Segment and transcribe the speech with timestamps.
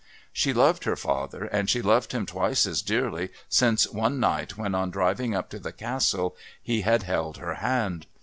[0.33, 4.73] She loved her father, and she loved him twice as dearly since one night when
[4.73, 8.07] on driving up to the Castle he had held her hand.